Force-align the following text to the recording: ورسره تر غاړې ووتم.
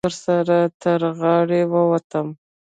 ورسره 0.07 0.59
تر 0.81 1.01
غاړې 1.19 1.61
ووتم. 1.71 2.27